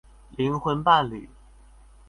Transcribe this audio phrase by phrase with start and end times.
[0.35, 1.27] 靈魂伴侶